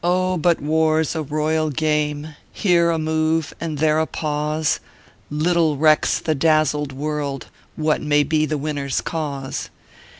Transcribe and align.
0, 0.03 0.37
but 0.37 0.59
war 0.59 0.99
s 1.01 1.13
a 1.13 1.21
royal 1.21 1.69
game, 1.69 2.33
Here 2.51 2.89
a 2.89 2.97
move 2.97 3.53
and 3.61 3.77
there 3.77 3.99
a 3.99 4.07
pause; 4.07 4.79
Little 5.29 5.77
recks 5.77 6.17
the 6.19 6.33
dazzled 6.33 6.91
world 6.91 7.49
What 7.75 8.01
may 8.01 8.23
be 8.23 8.47
the 8.47 8.57
winner 8.57 8.85
s 8.87 8.99
cause. 8.99 9.69